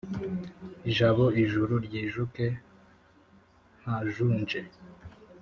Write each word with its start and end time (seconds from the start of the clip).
jabo 0.95 1.25
ijuru 1.43 1.73
ryijuke 1.85 2.45
ntajunje 3.79 4.59